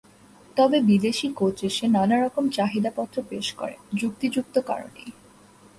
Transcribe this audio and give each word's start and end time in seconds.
তবে 0.57 0.77
বিদেশি 0.81 1.27
কোচ 1.33 1.57
এসে 1.63 1.85
নানা 1.87 2.15
রকম 2.21 2.43
চাহিদাপত্র 2.49 3.17
পেশ 3.29 3.47
করেন 3.53 3.79
যুক্তিযুক্ত 3.93 4.55
কারণেই। 4.59 5.09